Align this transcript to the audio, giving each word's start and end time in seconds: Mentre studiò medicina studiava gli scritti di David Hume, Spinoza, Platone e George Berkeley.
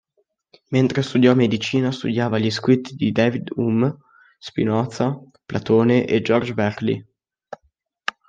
Mentre 0.71 1.03
studiò 1.03 1.35
medicina 1.35 1.91
studiava 1.91 2.39
gli 2.39 2.49
scritti 2.49 2.95
di 2.95 3.11
David 3.11 3.51
Hume, 3.57 3.97
Spinoza, 4.39 5.15
Platone 5.45 6.05
e 6.07 6.21
George 6.23 6.55
Berkeley. 6.55 7.05